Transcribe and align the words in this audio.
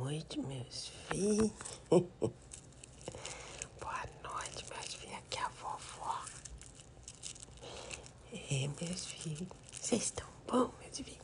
noite, 0.00 0.40
meus 0.40 0.88
filhos. 1.10 1.50
Boa 1.90 2.32
noite, 4.24 4.64
meus 4.70 4.94
filhos. 4.94 5.14
Aqui 5.18 5.38
é 5.38 5.42
a 5.42 5.48
vovó. 5.48 6.24
É, 8.32 8.68
meus 8.80 9.04
filhos. 9.04 9.48
Vocês 9.70 10.04
estão 10.04 10.26
bom, 10.46 10.72
meus 10.80 10.96
filhos? 10.96 11.18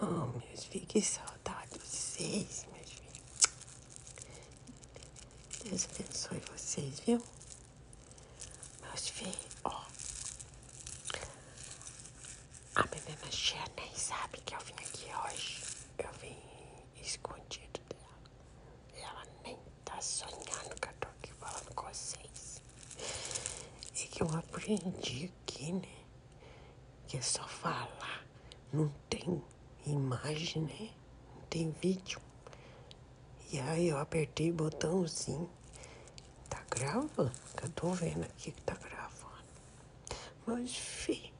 Oh, 0.00 0.38
meus 0.38 0.64
filhos, 0.64 0.88
que 0.88 1.02
saudade 1.02 1.70
de 1.72 1.78
vocês, 1.80 2.66
meus 2.72 2.90
filhos. 2.90 3.20
Deus 5.64 5.88
abençoe 5.92 6.40
vocês, 6.50 7.00
viu? 7.00 7.22
Meus 8.82 9.08
filhos, 9.08 9.56
ó. 9.64 9.84
A 12.74 12.84
menina 12.84 13.30
Xia 13.30 13.64
nem 13.76 13.94
sabe 13.94 14.40
que 14.46 14.54
eu 14.54 14.60
vim 14.60 14.72
aqui 14.74 15.06
hoje. 15.26 15.62
Eu 15.98 16.12
vim 16.20 16.36
escondido 17.06 17.80
dela. 17.88 18.20
Ela 18.94 19.24
nem 19.44 19.58
tá 19.84 20.00
sonhando 20.00 20.74
que 20.80 20.88
eu 20.88 20.94
tô 21.00 21.08
aqui 21.08 21.32
falando 21.34 21.74
com 21.74 21.86
vocês. 21.88 22.62
E 23.94 24.06
que 24.08 24.22
eu 24.22 24.30
aprendi 24.34 25.32
aqui, 25.42 25.72
né? 25.72 25.88
Que 27.06 27.18
é 27.18 27.22
só 27.22 27.46
falar. 27.46 28.24
Não 28.72 28.88
tem 29.08 29.42
imagem, 29.86 30.62
né? 30.62 30.90
Não 31.34 31.42
tem 31.48 31.70
vídeo. 31.70 32.20
E 33.52 33.60
aí 33.60 33.88
eu 33.88 33.98
apertei 33.98 34.50
o 34.50 34.54
botãozinho. 34.54 35.48
Tá 36.48 36.62
gravando? 36.70 37.32
Que 37.56 37.64
eu 37.64 37.70
tô 37.70 37.90
vendo 37.92 38.24
aqui 38.24 38.50
que 38.52 38.62
tá 38.62 38.74
gravando. 38.74 39.06
Mas, 40.46 40.74
filho. 40.76 41.32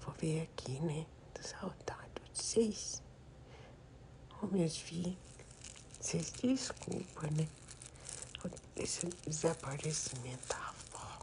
Vou 0.00 0.14
ver 0.14 0.42
aqui, 0.42 0.80
né? 0.80 1.06
Tô 1.34 1.42
saudade 1.42 2.09
de 2.09 2.09
vocês. 2.40 3.02
Ô, 4.42 4.46
meus 4.46 4.76
filhos. 4.76 5.16
Vocês 6.00 6.30
desculpam, 6.42 7.30
né? 7.32 7.46
Esse 8.76 9.06
desaparecimento 9.26 10.48
da 10.48 10.56
avó. 10.56 11.18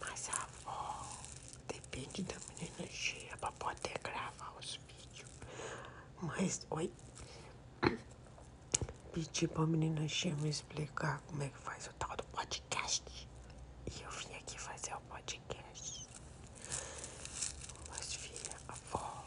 Mas 0.00 0.30
a 0.30 0.42
avó 0.42 1.06
depende 1.68 2.22
da 2.22 2.36
menina 2.48 2.90
cheia 2.90 3.36
pra 3.36 3.52
poder 3.52 3.98
gravar 4.02 4.54
os 4.58 4.80
vídeos. 4.88 5.28
Mas, 6.22 6.66
oi. 6.70 6.90
Pedi 9.12 9.46
pra 9.46 9.66
menina 9.66 10.08
cheia 10.08 10.34
me 10.36 10.48
explicar 10.48 11.20
como 11.26 11.42
é 11.42 11.48
que 11.48 11.58
faz 11.58 11.86
o 11.86 11.92
tal 11.94 12.16
do 12.16 12.24
podcast. 12.24 13.04
E 13.86 14.02
eu 14.02 14.10
vim 14.10 14.34
aqui 14.36 14.58
fazer 14.58 14.94
o 14.94 15.00
podcast. 15.02 16.08
Mas, 17.90 18.14
filha, 18.14 18.56
a 18.68 18.72
avó. 18.72 19.24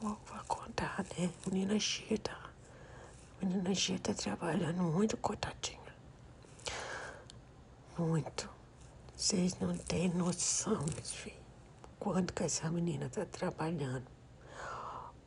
Vou, 0.00 0.16
contar, 0.48 1.04
né? 1.18 1.30
Menina 1.46 1.74
tá. 2.22 2.50
Menina 3.42 3.70
tá 4.02 4.14
trabalhando 4.14 4.82
muito, 4.82 5.14
coitadinha. 5.18 5.78
Muito. 7.98 8.48
Vocês 9.14 9.58
não 9.60 9.76
têm 9.76 10.08
noção, 10.08 10.82
meus 10.94 11.12
filhos. 11.12 11.38
Quanto 11.98 12.32
que 12.32 12.44
essa 12.44 12.70
menina 12.70 13.10
tá 13.10 13.26
trabalhando. 13.26 14.06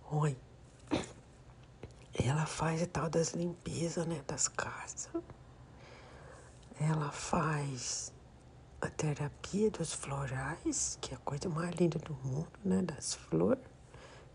Oi. 0.09 0.35
Ela 2.15 2.47
faz 2.47 2.81
a 2.81 2.87
tal 2.87 3.11
das 3.11 3.33
limpezas, 3.33 4.07
né? 4.07 4.23
Das 4.25 4.47
casas. 4.47 5.07
Ela 6.81 7.11
faz 7.11 8.11
a 8.81 8.89
terapia 8.89 9.69
dos 9.69 9.93
florais, 9.93 10.97
que 10.99 11.13
é 11.13 11.15
a 11.17 11.19
coisa 11.19 11.47
mais 11.47 11.75
linda 11.75 11.99
do 11.99 12.15
mundo, 12.15 12.49
né? 12.65 12.81
Das 12.81 13.13
flores. 13.13 13.72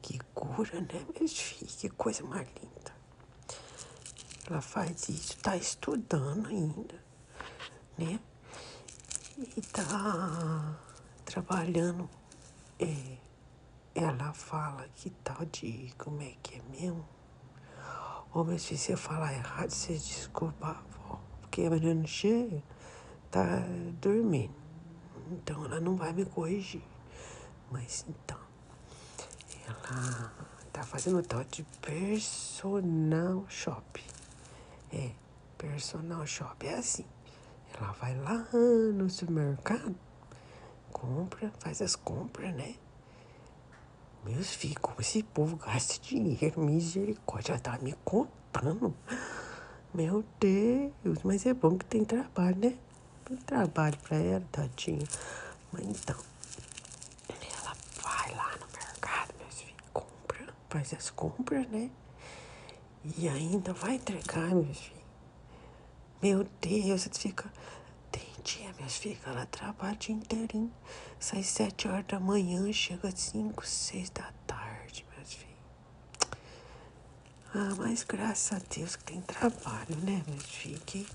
Que 0.03 0.19
cura, 0.35 0.81
né, 0.81 1.07
meus 1.19 1.39
filhos? 1.39 1.77
Que 1.77 1.89
coisa 1.91 2.25
mais 2.25 2.49
linda. 2.61 2.95
Ela 4.49 4.61
faz 4.61 5.09
isso, 5.09 5.37
tá 5.39 5.57
estudando 5.57 6.49
ainda, 6.49 6.95
né? 7.99 8.19
E 9.39 9.61
tá 9.61 10.79
trabalhando. 11.25 12.09
É, 12.79 13.19
ela 13.95 14.33
fala 14.33 14.89
que 14.95 15.11
tal 15.11 15.45
de. 15.47 15.93
Como 15.99 16.23
é 16.23 16.35
que 16.43 16.57
é 16.57 16.63
mesmo? 16.71 17.07
Ô, 18.33 18.45
mas 18.45 18.63
se 18.63 18.77
você 18.79 18.97
falar 18.97 19.33
errado, 19.35 19.71
você 19.71 19.95
desculpa, 19.95 20.69
avó. 20.69 21.21
Porque 21.41 21.63
a 21.63 21.71
menina 21.71 22.07
cheia 22.07 22.63
tá 23.31 23.63
dormindo. 24.01 24.55
Então 25.31 25.65
ela 25.65 25.81
não 25.81 25.97
vai 25.97 26.13
me 26.13 26.25
corrigir. 26.25 26.83
Mas 27.71 28.05
então, 28.09 28.39
ela 29.69 30.33
tá 30.73 30.83
fazendo 30.83 31.23
tal 31.23 31.45
de 31.45 31.63
personal 31.81 33.45
shop. 33.49 34.03
É, 34.93 35.11
personal 35.57 36.27
shop 36.27 36.67
é 36.67 36.75
assim. 36.75 37.05
Ela 37.77 37.93
vai 37.93 38.17
lá 38.17 38.47
no 38.95 39.09
supermercado, 39.11 39.95
compra, 40.93 41.53
faz 41.61 41.83
as 41.83 41.95
compras, 41.95 42.55
né? 42.55 42.75
Meus 44.25 44.53
filhos, 44.53 44.79
como 44.81 45.01
esse 45.01 45.23
povo 45.23 45.57
gasta 45.57 45.99
dinheiro, 46.01 46.61
misericórdia, 46.61 47.53
ela 47.53 47.61
tá 47.61 47.79
me 47.79 47.95
contando. 48.05 48.95
Meu 49.95 50.25
Deus, 50.41 51.23
mas 51.25 51.47
é 51.47 51.55
bom 51.55 51.79
que 51.79 51.85
tem 51.85 52.05
trabalho, 52.05 52.57
né? 52.57 52.77
Tem 53.25 53.37
trabalho 53.39 53.97
pra 53.99 54.17
ela, 54.17 54.45
tadinha. 54.53 55.07
Mas 55.73 55.85
então, 55.87 56.17
ela 57.29 57.75
vai 58.03 58.35
lá 58.35 58.57
no 58.57 58.67
mercado, 58.73 59.35
meus 59.39 59.61
filhos, 59.61 59.77
compra, 59.93 60.55
faz 60.69 60.93
as 60.95 61.11
compras, 61.11 61.67
né? 61.69 61.91
E 63.17 63.29
ainda 63.29 63.73
vai 63.73 63.95
entregar, 63.95 64.55
meus 64.55 64.79
filhos. 64.79 64.99
Meu 66.21 66.47
Deus, 66.61 67.03
você 67.03 67.11
fica. 67.11 67.51
Tem 68.11 68.27
dia, 68.43 68.73
filhos, 68.75 69.19
que 69.21 69.29
ela 69.29 69.47
trabalha 69.47 69.95
o 69.95 69.97
dia 69.97 70.15
inteirinho. 70.15 70.73
Sai 71.19 71.43
sete 71.43 71.89
horas 71.89 72.07
da 72.07 72.19
manhã, 72.21 72.73
chega 72.73 73.11
cinco, 73.15 73.67
seis 73.67 74.11
da 74.11 74.33
tarde, 74.47 75.07
meus 75.17 75.33
filhos. 75.33 75.49
Ah, 77.55 77.75
mas 77.79 78.03
graças 78.03 78.53
a 78.53 78.63
Deus 78.75 78.97
que 78.97 79.05
tem 79.05 79.21
trabalho, 79.23 79.97
né, 80.03 80.23
meus 80.27 80.45
filhos? 80.45 80.83
Que 80.85 81.07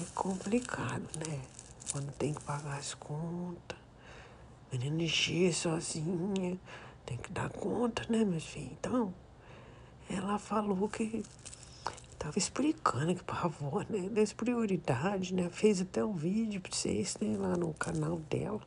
é 0.00 0.04
complicado, 0.14 1.08
né? 1.18 1.40
Quando 1.90 2.12
tem 2.12 2.32
que 2.32 2.42
pagar 2.42 2.78
as 2.78 2.94
contas. 2.94 3.78
Menina 4.70 5.02
encher 5.02 5.52
sozinha. 5.52 6.58
Tem 7.10 7.18
que 7.18 7.32
dar 7.32 7.50
conta, 7.50 8.06
né, 8.08 8.24
meus 8.24 8.44
filhos? 8.44 8.70
Então, 8.78 9.12
ela 10.08 10.38
falou 10.38 10.88
que 10.88 11.24
Tava 12.20 12.38
explicando 12.38 13.12
aqui 13.12 13.24
pra 13.24 13.44
avó, 13.44 13.82
né? 13.88 14.10
Das 14.10 14.34
prioridades, 14.34 15.30
né? 15.30 15.48
Fez 15.48 15.80
até 15.80 16.04
um 16.04 16.12
vídeo 16.12 16.60
pra 16.60 16.70
vocês, 16.70 17.16
né? 17.18 17.34
Lá 17.38 17.56
no 17.56 17.72
canal 17.72 18.18
dela. 18.18 18.60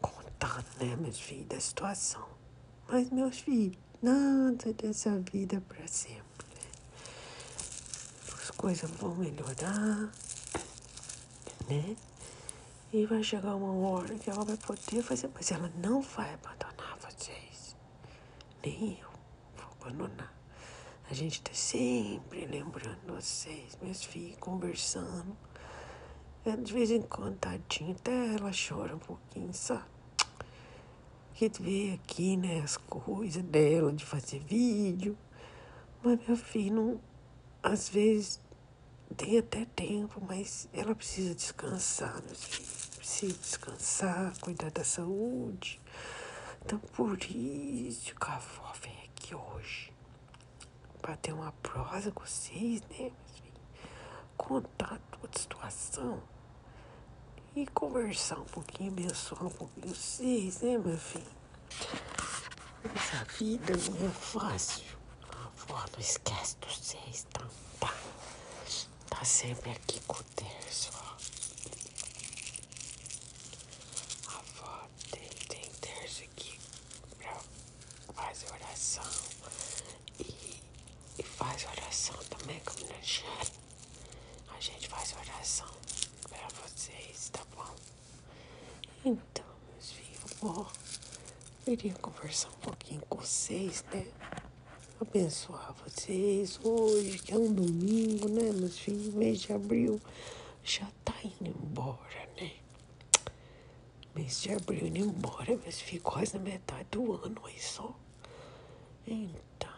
Contando, 0.00 0.64
né, 0.80 0.94
meus 0.94 1.18
filhos, 1.18 1.48
da 1.48 1.58
situação. 1.58 2.24
Mas, 2.88 3.10
meus 3.10 3.40
filhos, 3.40 3.76
nada 4.00 4.72
dessa 4.74 5.18
vida 5.32 5.56
é 5.56 5.60
pra 5.60 5.88
sempre, 5.88 6.46
né? 6.54 6.70
As 8.40 8.52
coisas 8.52 8.88
vão 8.92 9.16
melhorar, 9.16 10.08
né? 11.68 11.96
E 12.92 13.06
vai 13.06 13.24
chegar 13.24 13.56
uma 13.56 13.88
hora 13.88 14.14
que 14.14 14.30
ela 14.30 14.44
vai 14.44 14.56
poder 14.56 15.02
fazer, 15.02 15.28
mas 15.34 15.50
ela 15.50 15.68
não 15.82 16.00
vai 16.00 16.32
abandonar. 16.32 16.75
Nem 18.66 18.98
eu 19.00 19.08
vou 19.54 19.76
abandonar. 19.80 20.34
A 21.08 21.14
gente 21.14 21.40
tá 21.40 21.54
sempre 21.54 22.46
lembrando 22.46 23.14
vocês, 23.14 23.78
meus 23.80 24.02
filhos, 24.02 24.36
conversando. 24.40 25.36
É, 26.44 26.56
de 26.56 26.72
vez 26.72 26.90
em 26.90 27.00
quando, 27.00 27.38
tadinha, 27.38 27.94
até 27.94 28.34
ela 28.34 28.50
chora 28.50 28.96
um 28.96 28.98
pouquinho, 28.98 29.54
sabe? 29.54 29.84
Que 31.34 31.48
vê 31.60 31.92
aqui, 31.94 32.36
né, 32.36 32.60
as 32.60 32.76
coisas 32.76 33.40
dela, 33.44 33.92
de 33.92 34.04
fazer 34.04 34.40
vídeo. 34.40 35.16
Mas, 36.02 36.26
meu 36.26 36.36
filho, 36.36 36.74
não, 36.74 37.00
às 37.62 37.88
vezes 37.88 38.40
tem 39.16 39.38
até 39.38 39.64
tempo, 39.64 40.20
mas 40.28 40.68
ela 40.72 40.92
precisa 40.92 41.36
descansar, 41.36 42.20
meus 42.24 42.42
filhos. 42.42 42.90
Precisa 42.96 43.38
descansar, 43.38 44.36
cuidar 44.40 44.72
da 44.72 44.82
saúde. 44.82 45.80
Então, 46.66 46.80
por 46.80 47.16
isso 47.22 48.12
que 48.12 48.28
a 48.28 48.34
avó 48.34 48.72
vem 48.82 48.98
aqui 49.04 49.32
hoje 49.32 49.92
para 51.00 51.16
ter 51.16 51.32
uma 51.32 51.52
prosa 51.62 52.10
com 52.10 52.26
vocês, 52.26 52.80
né, 52.90 52.98
meus 52.98 53.38
filhos? 53.38 53.60
Contar 54.36 55.00
toda 55.12 55.32
a 55.32 55.38
situação 55.38 56.20
e 57.54 57.68
conversar 57.68 58.40
um 58.40 58.44
pouquinho, 58.46 58.90
abençoar 58.90 59.46
um 59.46 59.50
pouquinho 59.50 59.94
vocês, 59.94 60.60
né, 60.60 60.76
meu 60.76 60.98
filho? 60.98 61.24
Essa 62.96 63.24
vida 63.38 63.72
não 63.76 64.08
é 64.08 64.10
fácil. 64.10 64.98
A 65.22 65.44
avó 65.44 65.84
não 65.92 66.00
esquece 66.00 66.56
de 66.60 66.66
vocês, 66.66 67.28
tá? 67.32 67.46
Tá, 67.78 67.94
tá 69.08 69.24
sempre 69.24 69.70
aqui 69.70 70.00
com 70.00 70.14
o 70.14 70.24
ó. 70.96 71.16
A 74.32 74.38
avó 74.38 74.88
tem, 75.12 75.28
tem 75.48 75.70
terço 75.80 76.24
aqui 76.24 76.56
deixarem, 83.06 83.52
a 84.48 84.60
gente 84.60 84.88
faz 84.88 85.14
oração 85.14 85.68
para 86.28 86.48
vocês, 86.60 87.30
tá 87.30 87.40
bom? 87.54 87.74
Então, 89.04 89.44
meus 89.70 89.92
ó, 90.46 90.66
queria 91.64 91.94
conversar 91.94 92.48
um 92.48 92.60
pouquinho 92.60 93.02
com 93.08 93.18
vocês, 93.18 93.84
né? 93.92 94.06
Abençoar 95.00 95.74
vocês 95.84 96.58
hoje, 96.62 97.18
que 97.18 97.32
é 97.32 97.36
um 97.36 97.52
domingo, 97.52 98.28
né, 98.28 98.50
meus 98.52 98.78
filhos? 98.78 99.12
Mês 99.12 99.40
de 99.40 99.52
abril 99.52 100.00
já 100.62 100.86
tá 101.04 101.14
indo 101.22 101.50
embora, 101.50 102.28
né? 102.40 102.52
Mês 104.14 104.40
de 104.42 104.52
abril 104.52 104.86
indo 104.86 104.98
embora, 105.00 105.56
meus 105.56 105.80
filhos, 105.80 106.02
quase 106.02 106.38
na 106.38 106.44
metade 106.44 106.88
do 106.90 107.12
ano 107.14 107.40
aí 107.44 107.60
só. 107.60 107.94
Então. 109.06 109.70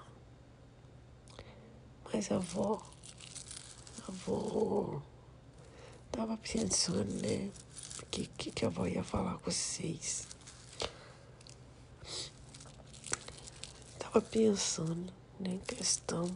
Mas 2.12 2.30
a 2.30 2.36
avó, 2.36 2.80
a 4.06 4.10
avó 4.12 5.02
tava 6.12 6.36
pensando, 6.36 7.12
né? 7.22 7.50
O 8.02 8.06
que, 8.06 8.26
que, 8.26 8.50
que 8.50 8.64
a 8.64 8.68
avó 8.68 8.86
ia 8.86 9.02
falar 9.02 9.38
com 9.38 9.50
vocês? 9.50 10.26
Tava 14.18 14.30
pensando 14.32 15.12
né, 15.38 15.50
em 15.50 15.58
questão 15.58 16.28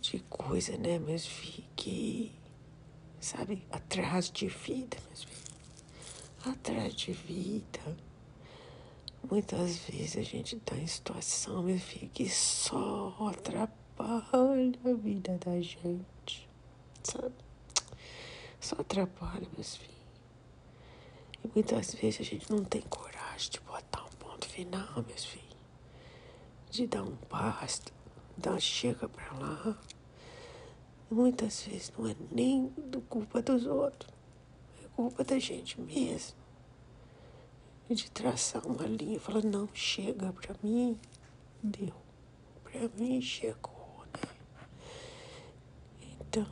de 0.00 0.20
coisa, 0.30 0.76
né, 0.76 1.00
meus 1.00 1.26
filhos, 1.26 1.68
que, 1.74 2.32
sabe, 3.18 3.66
atrás 3.72 4.30
de 4.30 4.46
vida, 4.46 4.96
meus 5.08 5.24
filhos. 5.24 5.50
Atrás 6.46 6.94
de 6.94 7.10
vida. 7.10 7.96
Muitas 9.28 9.78
vezes 9.78 10.16
a 10.16 10.22
gente 10.22 10.54
tá 10.60 10.76
em 10.76 10.86
situação, 10.86 11.64
meu 11.64 11.80
filho, 11.80 12.08
que 12.14 12.28
só 12.30 13.16
atrapalha 13.28 14.78
a 14.84 14.94
vida 14.94 15.36
da 15.44 15.60
gente, 15.60 16.48
sabe? 17.02 17.34
Só 18.60 18.76
atrapalha, 18.78 19.48
meus 19.56 19.74
filhos. 19.74 19.94
E 21.42 21.50
muitas 21.52 21.94
vezes 21.94 22.20
a 22.20 22.22
gente 22.22 22.48
não 22.48 22.62
tem 22.62 22.82
coragem 22.82 23.50
de 23.50 23.58
botar 23.58 24.04
um 24.04 24.16
ponto 24.20 24.48
final, 24.48 25.02
meus 25.08 25.24
filhos. 25.24 25.43
De 26.74 26.88
dar 26.88 27.04
um 27.04 27.16
basta, 27.30 27.92
dar 28.36 28.60
chega 28.60 29.08
pra 29.08 29.32
lá. 29.34 29.78
Muitas 31.08 31.62
vezes 31.62 31.92
não 31.96 32.08
é 32.08 32.16
nem 32.32 32.66
do 32.66 33.00
culpa 33.02 33.40
dos 33.40 33.64
outros, 33.64 34.12
é 34.82 34.88
culpa 34.88 35.22
da 35.22 35.38
gente 35.38 35.80
mesmo. 35.80 36.36
De 37.88 38.10
traçar 38.10 38.66
uma 38.66 38.88
linha 38.88 39.20
falar, 39.20 39.44
não, 39.44 39.68
chega 39.72 40.32
pra 40.32 40.56
mim, 40.64 40.98
deu. 41.62 41.94
Pra 42.64 42.88
mim 42.98 43.22
chegou. 43.22 44.04
Então, 46.02 46.48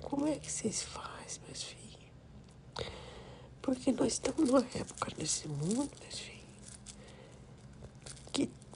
como 0.00 0.26
é 0.28 0.38
que 0.38 0.50
vocês 0.50 0.82
fazem, 0.82 1.42
meus 1.46 1.62
filhos? 1.62 2.10
Porque 3.60 3.92
nós 3.92 4.14
estamos 4.14 4.50
numa 4.50 4.66
época 4.74 5.12
nesse 5.18 5.46
mundo, 5.46 5.90
meus 6.00 6.18
filhos, 6.18 6.39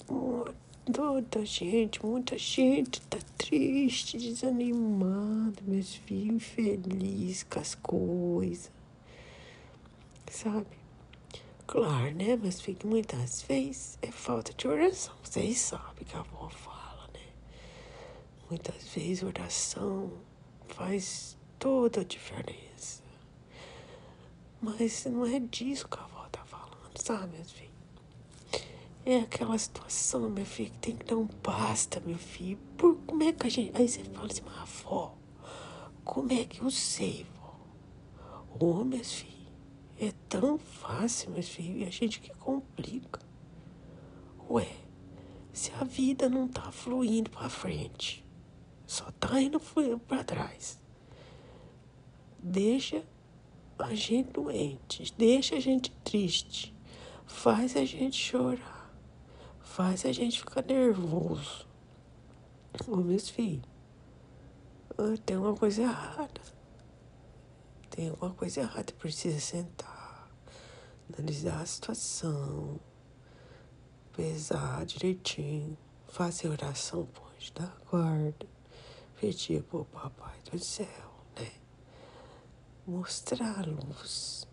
toda 0.06 1.44
gente, 1.44 2.04
muita 2.04 2.36
gente 2.38 3.00
tá 3.02 3.18
triste, 3.38 4.18
desanimada, 4.18 5.60
meus 5.62 5.94
filhos, 5.94 6.36
infeliz 6.36 7.42
com 7.44 7.60
as 7.60 7.74
coisas, 7.74 8.70
sabe? 10.30 10.66
Claro, 11.66 12.14
né, 12.14 12.36
meus 12.36 12.60
filhos, 12.60 12.84
muitas 12.84 13.42
vezes 13.42 13.98
é 14.02 14.10
falta 14.10 14.52
de 14.52 14.68
oração, 14.68 15.14
vocês 15.22 15.58
sabem 15.58 16.04
que 16.04 16.16
a 16.16 16.20
avó 16.20 16.48
fala. 16.48 16.84
Muitas 18.50 18.86
vezes 18.94 19.22
oração 19.22 20.12
faz 20.68 21.36
toda 21.58 22.02
a 22.02 22.04
diferença. 22.04 23.02
Mas 24.60 25.04
não 25.06 25.26
é 25.26 25.40
disso 25.40 25.88
que 25.88 25.98
a 25.98 26.04
avó 26.04 26.28
tá 26.30 26.44
falando, 26.44 26.96
sabe, 26.96 27.36
meu 27.36 27.44
filho? 27.44 27.73
É 29.06 29.18
aquela 29.18 29.58
situação, 29.58 30.30
meu 30.30 30.46
filho, 30.46 30.70
que 30.70 30.78
tem 30.78 30.96
que 30.96 31.04
dar 31.04 31.16
um 31.16 31.28
basta, 31.42 32.00
meu 32.06 32.16
filho. 32.16 32.58
Por 32.76 32.96
como 33.06 33.22
é 33.22 33.32
que 33.32 33.46
a 33.46 33.50
gente. 33.50 33.76
Aí 33.76 33.86
você 33.86 34.02
fala 34.04 34.26
assim, 34.26 34.42
mas 34.46 34.56
avó, 34.58 35.14
como 36.02 36.32
é 36.32 36.44
que 36.44 36.62
eu 36.62 36.70
sei, 36.70 37.26
vó? 37.36 37.56
Ô, 38.58 38.80
oh, 38.80 38.84
meus 38.84 39.12
filhos, 39.12 39.52
é 40.00 40.12
tão 40.28 40.58
fácil, 40.58 41.32
meus 41.32 41.48
filhos, 41.48 41.82
e 41.82 41.84
a 41.84 41.90
gente 41.90 42.18
que 42.20 42.30
complica. 42.34 43.20
Ué, 44.48 44.68
se 45.52 45.70
a 45.80 45.84
vida 45.84 46.28
não 46.28 46.48
tá 46.48 46.72
fluindo 46.72 47.30
pra 47.30 47.48
frente, 47.48 48.24
só 48.86 49.10
tá 49.12 49.40
indo 49.40 49.60
para 50.06 50.24
trás. 50.24 50.78
Deixa 52.38 53.04
a 53.78 53.94
gente 53.94 54.30
doente, 54.32 55.12
deixa 55.16 55.56
a 55.56 55.60
gente 55.60 55.90
triste, 56.04 56.74
faz 57.24 57.76
a 57.76 57.84
gente 57.84 58.16
chorar, 58.16 58.83
faz 59.64 60.04
a 60.06 60.12
gente 60.12 60.38
ficar 60.38 60.64
nervoso. 60.64 61.66
Ô, 62.86 62.96
meus 62.96 63.28
filhos, 63.28 63.68
ah, 64.96 65.16
tem 65.26 65.36
uma 65.36 65.54
coisa 65.54 65.82
errada. 65.82 66.40
Tem 67.90 68.10
alguma 68.10 68.32
coisa 68.34 68.60
errada, 68.60 68.92
precisa 68.98 69.40
sentar, 69.40 70.28
analisar 71.12 71.60
a 71.60 71.66
situação, 71.66 72.78
pesar 74.16 74.86
direitinho, 74.86 75.76
fazer 76.06 76.48
oração 76.48 77.06
por 77.06 77.32
anjo 77.36 77.52
da 77.54 77.72
guarda 77.90 78.54
pedir 79.24 79.62
pro 79.62 79.86
Papai 79.86 80.34
do 80.50 80.58
Céu, 80.58 80.86
né? 81.38 81.50
Mostrar 82.86 83.60
a 83.60 83.66
luz, 83.66 84.46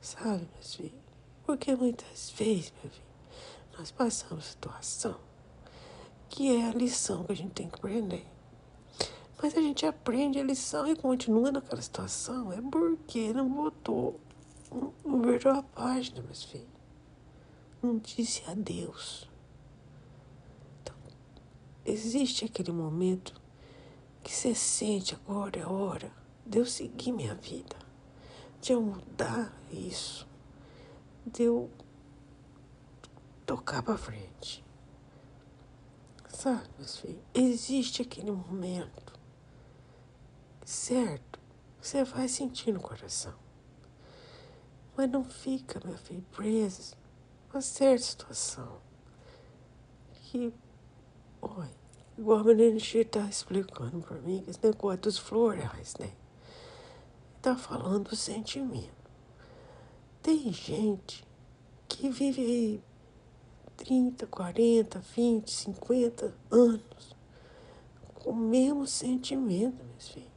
sabe, 0.00 0.48
meus 0.52 0.74
filhos? 0.74 1.04
Porque 1.44 1.76
muitas 1.76 2.30
vezes, 2.30 2.72
meu 2.82 2.90
filho, 2.90 3.13
nós 3.78 3.90
passamos 3.90 4.44
situação 4.46 5.16
que 6.34 6.52
é 6.52 6.68
a 6.68 6.72
lição 6.72 7.22
que 7.22 7.30
a 7.30 7.36
gente 7.36 7.52
tem 7.52 7.68
que 7.68 7.76
aprender. 7.76 8.26
Mas 9.40 9.56
a 9.56 9.60
gente 9.60 9.86
aprende 9.86 10.40
a 10.40 10.42
lição 10.42 10.84
e 10.84 10.96
continua 10.96 11.52
naquela 11.52 11.80
situação 11.80 12.52
é 12.52 12.60
porque 12.60 13.32
não 13.32 13.48
botou, 13.48 14.18
não 15.04 15.22
virou 15.22 15.54
a 15.54 15.62
página, 15.62 16.20
meus 16.22 16.42
filhos. 16.42 16.66
Não 17.80 17.98
disse 17.98 18.42
adeus. 18.50 19.30
Então, 20.82 20.96
existe 21.84 22.46
aquele 22.46 22.72
momento 22.72 23.40
que 24.20 24.32
você 24.34 24.56
sente 24.56 25.14
agora 25.14 25.60
é 25.60 25.66
hora 25.66 26.10
de 26.44 26.58
eu 26.58 26.66
seguir 26.66 27.12
minha 27.12 27.36
vida, 27.36 27.76
de 28.60 28.72
eu 28.72 28.82
mudar 28.82 29.56
isso, 29.70 30.26
de 31.24 31.44
eu 31.44 31.70
tocar 33.46 33.82
para 33.82 33.96
frente. 33.96 34.64
Sabe, 36.28 36.68
meus 36.78 36.96
filhos, 36.98 37.22
existe 37.32 38.02
aquele 38.02 38.30
momento, 38.30 39.18
certo? 40.64 41.38
Você 41.80 42.04
vai 42.04 42.28
sentir 42.28 42.72
no 42.72 42.80
coração. 42.80 43.34
Mas 44.96 45.10
não 45.10 45.24
fica, 45.24 45.80
meu 45.84 45.96
filho, 45.96 46.24
preso 46.32 46.96
a 47.52 47.60
certa 47.60 48.04
situação. 48.04 48.80
Que, 50.12 50.52
olha, 51.40 51.84
Igual 52.16 52.38
a 52.38 52.44
menina 52.44 52.76
está 52.76 53.20
explicando 53.28 54.00
para 54.00 54.18
mim, 54.18 54.44
esse 54.46 54.60
negócio 54.62 55.00
dos 55.00 55.18
florais, 55.18 55.96
né? 55.98 56.12
Está 57.36 57.56
falando 57.56 58.10
do 58.10 58.16
sentimento. 58.16 58.94
Tem 60.22 60.52
gente 60.52 61.26
que 61.88 62.08
vive 62.08 62.40
aí 62.40 62.82
30, 63.84 64.26
40, 64.26 64.98
20, 64.98 65.50
50 65.50 66.34
anos 66.50 67.16
com 68.14 68.30
o 68.30 68.34
mesmo 68.34 68.86
sentimento, 68.86 69.84
meus 69.84 70.08
filhos. 70.08 70.32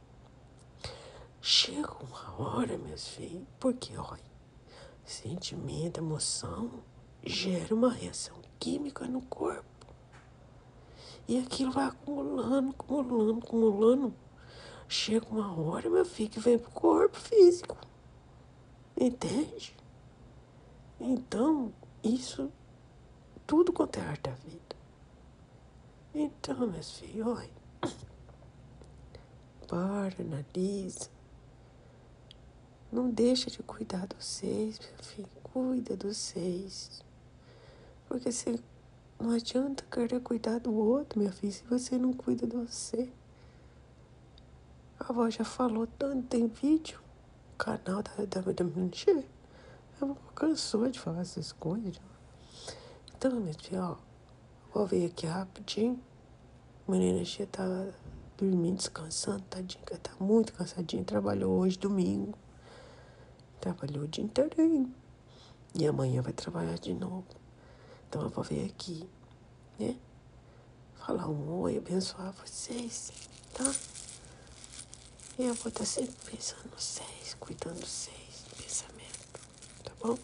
Chega 1.40 1.96
uma 2.04 2.38
hora, 2.38 2.76
meus 2.76 3.08
filhos, 3.08 3.46
porque, 3.58 3.96
olha, 3.96 4.20
sentimento, 5.02 5.98
emoção 5.98 6.82
gera 7.24 7.74
uma 7.74 7.90
reação 7.90 8.36
química 8.60 9.06
no 9.06 9.22
corpo. 9.22 9.64
E 11.26 11.38
aquilo 11.38 11.72
vai 11.72 11.86
acumulando, 11.86 12.70
acumulando, 12.70 13.40
acumulando. 13.42 14.14
Chega 14.86 15.26
uma 15.30 15.58
hora, 15.58 15.88
meu 15.88 16.04
filho, 16.04 16.28
que 16.28 16.40
vem 16.40 16.58
pro 16.58 16.70
corpo 16.70 17.16
físico. 17.16 17.78
Entende? 18.94 19.74
Então, 21.00 21.72
isso, 22.02 22.52
tudo 23.48 23.72
quanto 23.72 23.98
é 23.98 24.02
arte 24.02 24.28
da 24.28 24.32
vida. 24.32 24.76
Então, 26.14 26.66
meus 26.66 26.98
filhos, 26.98 27.26
olha. 27.26 27.50
Para, 29.66 30.14
analisa. 30.20 31.08
Não 32.92 33.10
deixa 33.10 33.50
de 33.50 33.62
cuidar 33.62 34.06
dos 34.06 34.24
seis, 34.24 34.78
meu 34.78 35.02
filho. 35.02 35.28
Cuida 35.42 35.96
dos 35.96 36.18
seis. 36.18 37.02
Porque 38.06 38.30
se 38.30 38.62
não 39.18 39.30
adianta 39.30 39.82
querer 39.90 40.20
cuidar 40.20 40.60
do 40.60 40.74
outro, 40.74 41.18
minha 41.18 41.32
filha, 41.32 41.52
se 41.52 41.64
você 41.64 41.96
não 41.96 42.12
cuida 42.12 42.46
de 42.46 42.54
você. 42.54 43.10
A 45.00 45.08
avó 45.08 45.30
já 45.30 45.44
falou 45.44 45.86
tanto, 45.86 46.28
tem 46.28 46.48
vídeo. 46.48 47.00
Canal 47.56 48.02
da, 48.02 48.26
da, 48.26 48.52
da 48.52 48.64
menina. 48.64 49.24
A 49.98 50.04
avó 50.04 50.14
cansou 50.34 50.90
de 50.90 51.00
falar 51.00 51.22
essas 51.22 51.50
coisas. 51.50 51.98
Então, 53.18 53.32
meu 53.32 53.52
filho, 53.52 53.82
ó. 53.82 53.96
Vou 54.72 54.86
ver 54.86 55.06
aqui 55.06 55.26
rapidinho. 55.26 56.00
Menina 56.86 57.24
já 57.24 57.44
tá 57.46 57.64
dormindo, 58.36 58.76
descansando, 58.76 59.42
tadinha, 59.50 59.82
tá 60.00 60.12
muito 60.20 60.52
cansadinha. 60.52 61.02
Trabalhou 61.02 61.58
hoje, 61.58 61.76
domingo. 61.76 62.38
Trabalhou 63.60 64.04
o 64.04 64.06
dia 64.06 64.22
inteirinho. 64.22 64.94
E 65.74 65.84
amanhã 65.84 66.22
vai 66.22 66.32
trabalhar 66.32 66.78
de 66.78 66.94
novo. 66.94 67.26
Então 68.08 68.22
eu 68.22 68.28
vou 68.28 68.44
vir 68.44 68.66
aqui, 68.66 69.04
né? 69.80 69.96
Falar 70.94 71.28
um 71.28 71.58
oi, 71.58 71.76
abençoar 71.76 72.32
vocês, 72.34 73.10
tá? 73.52 73.64
E 75.36 75.44
eu 75.44 75.54
vou 75.54 75.70
estar 75.70 75.84
sempre 75.84 76.14
pensando 76.30 76.78
seis, 76.78 77.34
cuidando 77.40 77.84
seis, 77.84 78.44
pensamento, 78.56 79.40
tá 79.82 79.92
bom? 80.00 80.16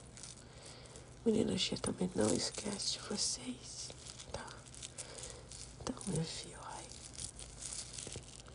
Menina 1.24 1.56
Xia 1.56 1.78
também 1.78 2.10
não 2.14 2.32
esquece 2.34 2.92
de 2.92 2.98
vocês, 3.00 3.88
tá? 4.32 4.46
Então, 5.80 5.96
meu 6.08 6.22
filho, 6.22 6.58
ai. 6.62 6.84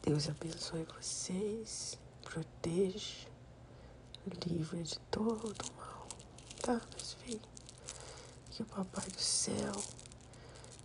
Deus 0.04 0.30
abençoe 0.30 0.86
vocês, 0.98 1.98
proteja, 2.22 3.28
livre 4.46 4.84
de 4.84 5.00
todo 5.12 5.66
mal, 5.78 6.08
tá, 6.62 6.80
meus 6.96 7.14
filhos? 7.14 7.50
que 8.52 8.64
o 8.64 8.66
Papai 8.66 9.06
do 9.10 9.22
Céu 9.22 9.72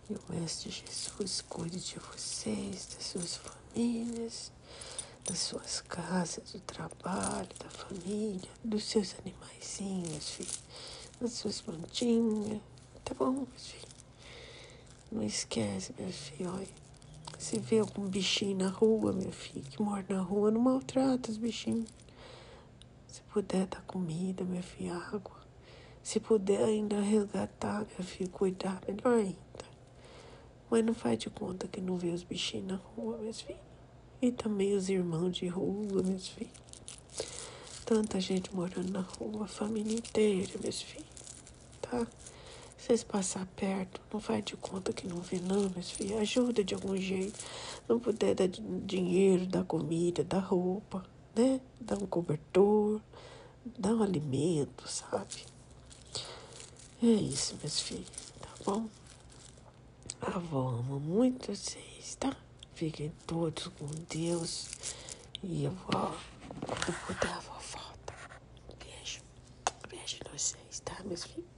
e 0.09 0.13
o 0.13 0.21
Mestre 0.29 0.71
Jesus 0.71 1.41
cuide 1.41 1.79
de 1.79 1.99
vocês, 1.99 2.87
das 2.95 3.05
suas 3.05 3.35
famílias, 3.35 4.51
das 5.25 5.39
suas 5.39 5.81
casas, 5.81 6.53
do 6.53 6.59
trabalho, 6.61 7.49
da 7.59 7.69
família, 7.69 8.49
dos 8.63 8.85
seus 8.85 9.13
animaizinhos, 9.19 10.29
filho, 10.29 10.49
das 11.19 11.33
suas 11.33 11.61
plantinhas, 11.61 12.61
tá 13.03 13.13
bom, 13.13 13.31
meus 13.31 13.67
filhos? 13.67 13.95
Não 15.11 15.23
esquece, 15.23 15.93
meu 15.97 16.11
filho, 16.11 16.53
olha. 16.53 16.85
Se 17.37 17.59
vê 17.59 17.79
algum 17.79 18.07
bichinho 18.07 18.57
na 18.57 18.69
rua, 18.69 19.13
meu 19.13 19.31
filho, 19.31 19.63
que 19.63 19.81
mora 19.81 20.05
na 20.09 20.21
rua, 20.21 20.51
não 20.51 20.61
maltrata 20.61 21.31
os 21.31 21.37
bichinhos. 21.37 21.89
Se 23.07 23.21
puder 23.33 23.67
dar 23.67 23.81
comida, 23.83 24.43
meu 24.43 24.63
filho, 24.63 24.93
água. 24.93 25.45
Se 26.01 26.19
puder 26.19 26.63
ainda 26.63 26.99
resgatar, 26.99 27.85
meu 27.97 28.05
filho, 28.05 28.29
cuidar, 28.29 28.81
melhor 28.87 29.17
ainda. 29.19 29.65
Mas 30.69 30.83
não 30.83 30.93
faz 30.93 31.19
de 31.19 31.29
conta 31.29 31.67
que 31.67 31.81
não 31.81 31.97
vê 31.97 32.09
os 32.09 32.23
bichinhos 32.23 32.67
na 32.67 32.75
rua, 32.75 33.17
meus 33.17 33.41
filhos. 33.41 33.61
E 34.21 34.31
também 34.31 34.73
os 34.73 34.89
irmãos 34.89 35.35
de 35.35 35.47
rua, 35.47 36.03
meus 36.03 36.27
filhos. 36.27 36.64
Tanta 37.85 38.19
gente 38.19 38.51
morando 38.51 38.91
na 38.91 39.01
rua, 39.01 39.47
família 39.47 39.95
inteira, 39.95 40.53
meus 40.63 40.81
filhos. 40.81 41.05
Tá? 41.79 42.07
Vocês 42.75 43.03
passar 43.03 43.45
perto, 43.55 44.01
não 44.11 44.19
faz 44.19 44.43
de 44.43 44.57
conta 44.57 44.91
que 44.91 45.07
não 45.07 45.17
vê, 45.17 45.39
não, 45.39 45.69
meus 45.69 45.91
filhos. 45.91 46.19
Ajuda 46.19 46.63
de 46.63 46.73
algum 46.73 46.97
jeito. 46.97 47.37
Não 47.87 47.99
puder 47.99 48.33
dar 48.33 48.47
dinheiro, 48.47 49.45
dar 49.45 49.63
comida, 49.65 50.23
dar 50.23 50.39
roupa, 50.39 51.05
né? 51.35 51.61
Dar 51.79 52.01
um 52.01 52.07
cobertor, 52.07 52.99
dar 53.77 53.93
um 53.93 54.01
alimento, 54.01 54.87
sabe? 54.87 55.45
É 57.03 57.05
isso, 57.05 57.55
meus 57.61 57.79
filhos, 57.79 58.07
tá 58.41 58.49
bom? 58.65 58.89
A 60.21 60.37
avó 60.37 60.69
ama 60.79 60.97
muito 60.99 61.53
vocês, 61.55 62.15
tá? 62.19 62.35
Fiquem 62.73 63.11
todos 63.27 63.67
com 63.67 63.85
Deus. 64.09 64.69
E 65.43 65.67
a 65.67 65.69
avó, 65.69 66.15
quando 66.65 67.05
puder, 67.05 67.31
a 67.31 67.37
avó 67.37 67.54
me 71.05 71.15
flippe. 71.15 71.54